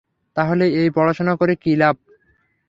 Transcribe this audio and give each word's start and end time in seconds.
তাহলে 0.37 0.65
এই 0.79 0.89
পড়াশোনা 0.95 1.33
করে 1.35 1.53
কি 1.55 1.71
লাভ? 1.75 1.95